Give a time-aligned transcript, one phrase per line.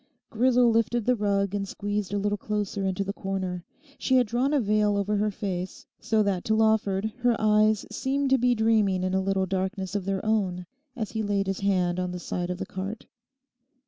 [0.31, 3.63] Grisel lifted the rug and squeezed a little closer into the corner.
[3.99, 8.31] She had drawn a veil over her face, so that to Lawford her eyes seemed
[8.31, 11.99] to be dreaming in a little darkness of their own as he laid his hand
[11.99, 13.05] on the side of the cart.